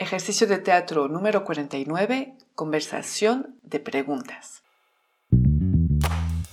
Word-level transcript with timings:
Ejercicio 0.00 0.46
de 0.46 0.56
teatro 0.56 1.08
número 1.08 1.44
49, 1.44 2.32
conversación 2.54 3.58
de 3.62 3.80
preguntas. 3.80 4.62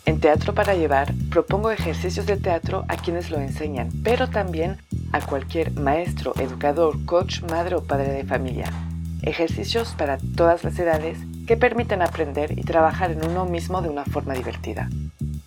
En 0.05 0.19
Teatro 0.19 0.53
para 0.53 0.75
Llevar 0.75 1.13
propongo 1.31 1.71
ejercicios 1.71 2.25
de 2.25 2.35
teatro 2.35 2.83
a 2.89 2.97
quienes 2.97 3.31
lo 3.31 3.39
enseñan, 3.39 3.89
pero 4.03 4.29
también 4.29 4.79
a 5.13 5.25
cualquier 5.25 5.71
maestro, 5.71 6.33
educador, 6.41 7.05
coach, 7.05 7.41
madre 7.43 7.77
o 7.77 7.85
padre 7.85 8.11
de 8.11 8.25
familia. 8.25 8.69
Ejercicios 9.21 9.95
para 9.97 10.17
todas 10.35 10.65
las 10.65 10.77
edades 10.77 11.17
que 11.47 11.55
permiten 11.55 12.01
aprender 12.01 12.59
y 12.59 12.63
trabajar 12.63 13.11
en 13.11 13.25
uno 13.25 13.45
mismo 13.45 13.81
de 13.81 13.87
una 13.87 14.03
forma 14.03 14.33
divertida. 14.33 14.89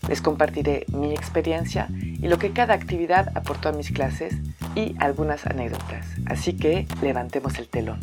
Les 0.08 0.22
compartiré 0.22 0.86
mi 0.88 1.12
experiencia 1.12 1.86
y 2.22 2.28
lo 2.28 2.38
que 2.38 2.52
cada 2.52 2.74
actividad 2.74 3.36
aportó 3.36 3.68
a 3.68 3.72
mis 3.72 3.90
clases 3.90 4.34
y 4.74 4.94
algunas 4.98 5.46
anécdotas. 5.46 6.06
Así 6.26 6.56
que 6.56 6.86
levantemos 7.02 7.58
el 7.58 7.68
telón. 7.68 8.00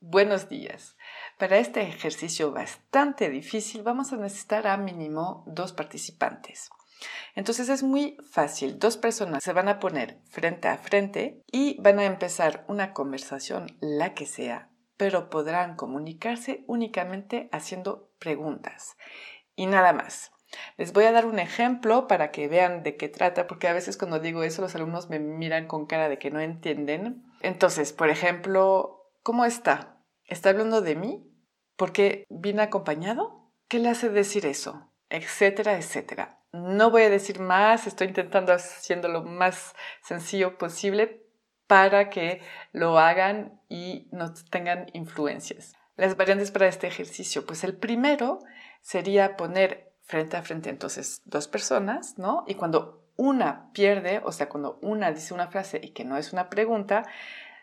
Buenos 0.00 0.48
días. 0.48 0.96
Para 1.38 1.58
este 1.58 1.82
ejercicio 1.82 2.52
bastante 2.52 3.30
difícil 3.30 3.82
vamos 3.82 4.12
a 4.12 4.16
necesitar 4.16 4.66
a 4.68 4.76
mínimo 4.76 5.42
dos 5.46 5.72
participantes. 5.72 6.70
Entonces 7.34 7.68
es 7.68 7.82
muy 7.82 8.16
fácil. 8.30 8.78
Dos 8.78 8.96
personas 8.96 9.42
se 9.42 9.52
van 9.52 9.68
a 9.68 9.80
poner 9.80 10.20
frente 10.30 10.68
a 10.68 10.78
frente 10.78 11.42
y 11.50 11.80
van 11.80 11.98
a 11.98 12.04
empezar 12.04 12.64
una 12.68 12.92
conversación, 12.92 13.76
la 13.80 14.14
que 14.14 14.26
sea, 14.26 14.70
pero 15.04 15.28
podrán 15.28 15.76
comunicarse 15.76 16.64
únicamente 16.66 17.50
haciendo 17.52 18.10
preguntas 18.18 18.96
y 19.54 19.66
nada 19.66 19.92
más. 19.92 20.32
Les 20.78 20.94
voy 20.94 21.04
a 21.04 21.12
dar 21.12 21.26
un 21.26 21.38
ejemplo 21.38 22.08
para 22.08 22.30
que 22.30 22.48
vean 22.48 22.82
de 22.82 22.96
qué 22.96 23.10
trata, 23.10 23.46
porque 23.46 23.68
a 23.68 23.74
veces 23.74 23.98
cuando 23.98 24.18
digo 24.18 24.44
eso 24.44 24.62
los 24.62 24.74
alumnos 24.74 25.10
me 25.10 25.18
miran 25.18 25.66
con 25.66 25.84
cara 25.84 26.08
de 26.08 26.18
que 26.18 26.30
no 26.30 26.40
entienden. 26.40 27.22
Entonces, 27.42 27.92
por 27.92 28.08
ejemplo, 28.08 29.10
¿cómo 29.22 29.44
está? 29.44 29.98
¿Está 30.24 30.48
hablando 30.48 30.80
de 30.80 30.96
mí? 30.96 31.30
¿Por 31.76 31.92
qué 31.92 32.24
vine 32.30 32.62
acompañado? 32.62 33.52
¿Qué 33.68 33.80
le 33.80 33.90
hace 33.90 34.08
decir 34.08 34.46
eso? 34.46 34.90
Etcétera, 35.10 35.76
etcétera. 35.76 36.40
No 36.50 36.90
voy 36.90 37.02
a 37.02 37.10
decir 37.10 37.40
más, 37.40 37.86
estoy 37.86 38.06
intentando 38.06 38.54
haciendo 38.54 39.08
lo 39.08 39.22
más 39.22 39.74
sencillo 40.00 40.56
posible 40.56 41.23
para 41.66 42.10
que 42.10 42.42
lo 42.72 42.98
hagan 42.98 43.60
y 43.68 44.08
no 44.12 44.32
tengan 44.50 44.86
influencias. 44.92 45.74
Las 45.96 46.16
variantes 46.16 46.50
para 46.50 46.66
este 46.66 46.86
ejercicio, 46.86 47.46
pues 47.46 47.64
el 47.64 47.76
primero 47.76 48.40
sería 48.80 49.36
poner 49.36 49.92
frente 50.02 50.36
a 50.36 50.42
frente 50.42 50.70
entonces 50.70 51.22
dos 51.24 51.48
personas, 51.48 52.18
¿no? 52.18 52.44
Y 52.46 52.54
cuando 52.54 53.04
una 53.16 53.70
pierde, 53.72 54.20
o 54.24 54.32
sea, 54.32 54.48
cuando 54.48 54.78
una 54.82 55.12
dice 55.12 55.34
una 55.34 55.48
frase 55.48 55.80
y 55.82 55.90
que 55.90 56.04
no 56.04 56.16
es 56.16 56.32
una 56.32 56.50
pregunta, 56.50 57.04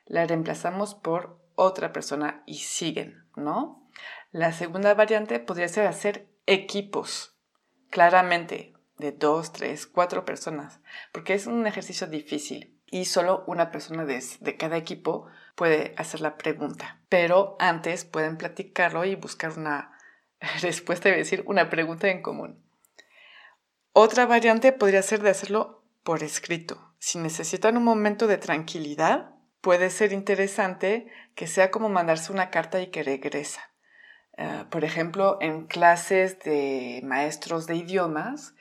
la 0.06 0.26
reemplazamos 0.26 0.96
por 0.96 1.40
otra 1.56 1.94
persona 1.94 2.44
y 2.46 2.56
siguen, 2.60 3.26
¿no? 3.36 3.88
La 4.32 4.54
segunda 4.54 4.94
variante 4.94 5.40
podría 5.40 5.68
ser 5.68 5.88
hacer 5.88 6.30
equipos. 6.46 7.36
Claramente, 7.90 8.74
de 8.98 9.12
dos, 9.12 9.52
tres, 9.52 9.86
cuatro 9.88 10.24
personas, 10.24 10.80
porque 11.12 11.34
es 11.34 11.48
un 11.48 11.68
ejercicio 11.68 12.08
difícil 12.08 12.81
y 12.92 13.06
solo 13.06 13.44
una 13.48 13.72
persona 13.72 14.06
de, 14.06 14.22
cada 14.58 14.78
equipo 14.78 15.26
puede 15.56 15.96
hacer 15.98 16.20
la 16.20 16.38
pregunta. 16.38 17.00
Pero 17.10 17.56
antes 17.58 18.06
pueden 18.06 18.38
platicarlo 18.38 19.06
y 19.06 19.16
buscar 19.16 19.58
una 19.58 19.98
respuesta 20.62 21.10
y 21.10 21.14
decir 21.14 21.44
una 21.48 21.70
pregunta 21.70 22.10
en 22.10 22.22
común. 22.22 22.62
Otra 23.94 24.26
variante 24.26 24.74
podría 24.74 25.02
ser 25.02 25.22
de 25.22 25.30
hacerlo 25.30 25.84
por 26.04 26.22
escrito. 26.22 26.94
Si 27.00 27.18
necesitan 27.18 27.78
un 27.78 27.84
momento 27.86 28.28
de 28.28 28.38
tranquilidad, 28.38 29.32
puede 29.62 29.90
ser 29.90 30.12
interesante 30.12 31.08
que 31.34 31.48
sea 31.48 31.72
como 31.72 31.88
mandarse 31.88 32.32
una 32.32 32.50
carta 32.50 32.82
y 32.82 32.88
que 32.88 33.04
regresa. 33.04 33.72
Eh, 34.38 34.66
por 34.70 34.84
ejemplo, 34.84 35.38
en 35.40 35.68
clases 35.68 36.40
de 36.40 37.02
maestros 37.04 37.68
de 37.68 37.76
idiomas, 37.76 38.54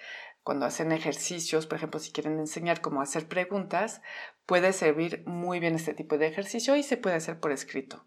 cuando 0.42 0.66
hacen 0.66 0.92
ejercicios, 0.92 1.66
por 1.66 1.76
ejemplo, 1.76 2.00
si 2.00 2.12
quieren 2.12 2.38
enseñar 2.38 2.80
cómo 2.80 3.02
hacer 3.02 3.28
preguntas, 3.28 4.00
puede 4.46 4.72
servir 4.72 5.22
muy 5.26 5.60
bien 5.60 5.74
este 5.74 5.94
tipo 5.94 6.18
de 6.18 6.26
ejercicio 6.26 6.76
y 6.76 6.82
se 6.82 6.96
puede 6.96 7.16
hacer 7.16 7.40
por 7.40 7.52
escrito. 7.52 8.06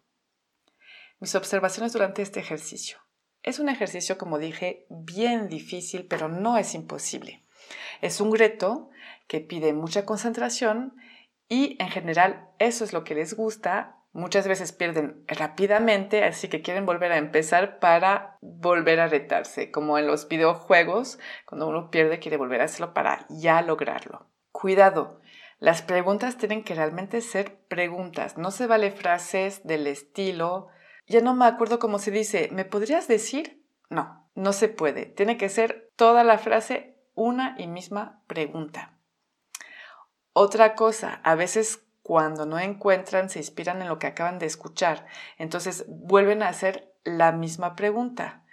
Mis 1.20 1.34
observaciones 1.34 1.92
durante 1.92 2.22
este 2.22 2.40
ejercicio. 2.40 2.98
Es 3.42 3.58
un 3.58 3.68
ejercicio, 3.68 4.18
como 4.18 4.38
dije, 4.38 4.86
bien 4.88 5.48
difícil, 5.48 6.06
pero 6.06 6.28
no 6.28 6.58
es 6.58 6.74
imposible. 6.74 7.44
Es 8.00 8.20
un 8.20 8.34
reto 8.34 8.90
que 9.28 9.40
pide 9.40 9.72
mucha 9.72 10.04
concentración 10.04 10.96
y 11.48 11.76
en 11.80 11.88
general 11.90 12.48
eso 12.58 12.84
es 12.84 12.92
lo 12.92 13.04
que 13.04 13.14
les 13.14 13.34
gusta 13.34 14.03
Muchas 14.14 14.46
veces 14.46 14.70
pierden 14.70 15.24
rápidamente, 15.26 16.22
así 16.22 16.46
que 16.46 16.62
quieren 16.62 16.86
volver 16.86 17.10
a 17.10 17.18
empezar 17.18 17.80
para 17.80 18.38
volver 18.40 19.00
a 19.00 19.08
retarse, 19.08 19.72
como 19.72 19.98
en 19.98 20.06
los 20.06 20.28
videojuegos, 20.28 21.18
cuando 21.46 21.66
uno 21.66 21.90
pierde 21.90 22.20
quiere 22.20 22.36
volver 22.36 22.60
a 22.60 22.66
hacerlo 22.66 22.94
para 22.94 23.26
ya 23.28 23.60
lograrlo. 23.60 24.30
Cuidado, 24.52 25.20
las 25.58 25.82
preguntas 25.82 26.38
tienen 26.38 26.62
que 26.62 26.76
realmente 26.76 27.20
ser 27.22 27.58
preguntas, 27.66 28.38
no 28.38 28.52
se 28.52 28.68
vale 28.68 28.92
frases 28.92 29.66
del 29.66 29.88
estilo, 29.88 30.68
ya 31.08 31.20
no 31.20 31.34
me 31.34 31.46
acuerdo 31.46 31.80
cómo 31.80 31.98
se 31.98 32.12
dice, 32.12 32.48
¿me 32.52 32.64
podrías 32.64 33.08
decir? 33.08 33.66
No, 33.90 34.30
no 34.36 34.52
se 34.52 34.68
puede, 34.68 35.06
tiene 35.06 35.36
que 35.36 35.48
ser 35.48 35.90
toda 35.96 36.22
la 36.22 36.38
frase 36.38 37.00
una 37.14 37.56
y 37.58 37.66
misma 37.66 38.22
pregunta. 38.28 38.96
Otra 40.32 40.76
cosa, 40.76 41.20
a 41.24 41.34
veces 41.34 41.83
cuando 42.04 42.44
no 42.44 42.58
encuentran, 42.58 43.30
se 43.30 43.38
inspiran 43.38 43.80
en 43.80 43.88
lo 43.88 43.98
que 43.98 44.06
acaban 44.06 44.38
de 44.38 44.44
escuchar. 44.44 45.06
Entonces 45.38 45.86
vuelven 45.88 46.42
a 46.42 46.48
hacer 46.48 46.92
la 47.02 47.32
misma 47.32 47.76
pregunta. 47.76 48.44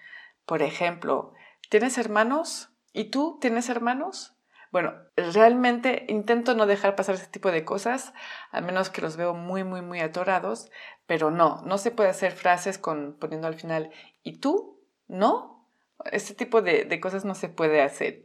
Por 0.46 0.62
ejemplo, 0.62 1.34
¿tienes 1.70 1.98
hermanos? 1.98 2.70
¿Y 2.94 3.12
tú 3.12 3.40
tienes 3.42 3.68
hermanos? 3.68 4.38
Bueno, 4.72 4.94
realmente 5.18 6.06
intento 6.08 6.56
no 6.56 6.66
dejar 6.66 6.96
pasar 6.96 7.16
ese 7.16 7.28
tipo 7.28 7.52
de 7.52 7.66
cosas, 7.66 8.14
a 8.52 8.62
menos 8.62 8.90
que 8.90 9.02
los 9.02 9.18
veo 9.18 9.34
muy, 9.34 9.66
muy, 9.66 9.82
muy 9.82 10.00
atorados, 10.00 10.72
pero 11.06 11.30
no, 11.30 11.62
no 11.66 11.78
se 11.78 11.92
puede 11.92 12.10
hacer 12.10 12.32
frases 12.32 12.78
con 12.78 13.18
poniendo 13.20 13.50
al 13.50 13.56
final, 13.56 13.92
¿y 14.24 14.38
tú? 14.38 14.80
¿No? 15.10 15.68
Este 16.14 16.34
tipo 16.34 16.62
de, 16.62 16.86
de 16.86 17.02
cosas 17.02 17.26
no 17.26 17.36
se 17.36 17.50
puede 17.50 17.82
hacer. 17.82 18.24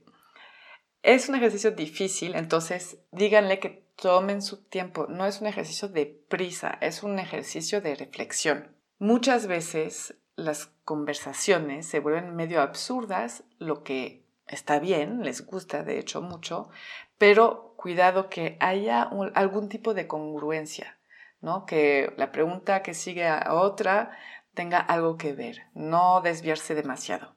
Es 1.03 1.29
un 1.29 1.35
ejercicio 1.35 1.73
difícil, 1.73 2.37
entonces 2.37 2.99
díganle 3.11 3.59
que 3.59 3.86
tomen 3.97 4.43
su 4.43 4.63
tiempo. 4.63 5.07
No 5.09 5.27
es 5.27 5.41
un 5.41 5.47
ejercicio 5.47 5.89
de 5.89 6.07
prisa, 6.07 6.79
es 6.81 7.03
un 7.03 7.19
ejercicio 7.19 7.81
de 7.81 7.95
reflexión. 7.95 8.77
Muchas 8.99 9.47
veces 9.47 10.15
las 10.37 10.67
conversaciones 10.85 11.87
se 11.87 12.01
vuelven 12.01 12.37
medio 12.37 12.61
absurdas, 12.61 13.45
lo 13.59 13.83
que 13.83 14.25
está 14.47 14.79
bien, 14.79 15.23
les 15.23 15.45
gusta 15.45 15.83
de 15.83 15.99
hecho 15.99 16.23
mucho, 16.23 16.71
pero 17.19 17.75
cuidado 17.77 18.29
que 18.29 18.57
haya 18.61 19.11
algún 19.35 19.69
tipo 19.69 19.95
de 19.95 20.07
congruencia, 20.07 20.99
¿no? 21.41 21.67
Que 21.67 22.13
la 22.17 22.33
pregunta 22.33 22.83
que 22.83 22.95
sigue 22.95 23.27
a 23.27 23.55
otra 23.55 24.17
tenga 24.55 24.79
algo 24.79 25.17
que 25.17 25.33
ver, 25.33 25.63
no 25.75 26.21
desviarse 26.21 26.75
demasiado. 26.75 27.36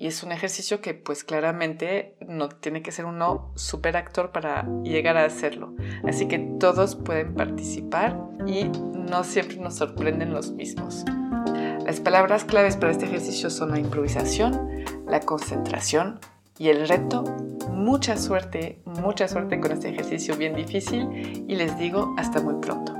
Y 0.00 0.06
es 0.06 0.22
un 0.22 0.30
ejercicio 0.30 0.80
que 0.80 0.94
pues 0.94 1.24
claramente 1.24 2.14
no 2.24 2.48
tiene 2.48 2.82
que 2.82 2.92
ser 2.92 3.04
uno 3.04 3.50
super 3.56 3.96
actor 3.96 4.30
para 4.30 4.64
llegar 4.84 5.16
a 5.16 5.24
hacerlo. 5.24 5.74
Así 6.06 6.28
que 6.28 6.38
todos 6.38 6.94
pueden 6.94 7.34
participar 7.34 8.16
y 8.46 8.68
no 8.94 9.24
siempre 9.24 9.56
nos 9.56 9.74
sorprenden 9.74 10.32
los 10.32 10.52
mismos. 10.52 11.04
Las 11.84 11.98
palabras 11.98 12.44
claves 12.44 12.76
para 12.76 12.92
este 12.92 13.06
ejercicio 13.06 13.50
son 13.50 13.72
la 13.72 13.80
improvisación, 13.80 14.84
la 15.08 15.18
concentración 15.18 16.20
y 16.58 16.68
el 16.68 16.86
reto. 16.86 17.24
Mucha 17.72 18.16
suerte, 18.16 18.80
mucha 18.84 19.26
suerte 19.26 19.58
con 19.58 19.72
este 19.72 19.88
ejercicio 19.88 20.36
bien 20.36 20.54
difícil 20.54 21.44
y 21.48 21.56
les 21.56 21.76
digo 21.76 22.14
hasta 22.16 22.40
muy 22.40 22.60
pronto. 22.60 22.97